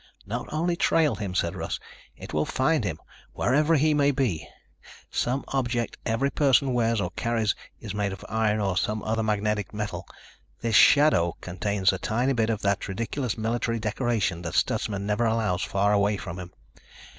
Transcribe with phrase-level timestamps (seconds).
[0.25, 1.79] "Not only trail him," said Russ.
[2.15, 2.97] "It will find him,
[3.33, 4.47] wherever he may be.
[5.11, 9.75] Some object every person wears or carries is made of iron or some other magnetic
[9.75, 10.07] metal.
[10.59, 15.61] This 'shadow' contains a tiny bit of that ridiculous military decoration that Stutsman never allows
[15.61, 16.51] far away from him.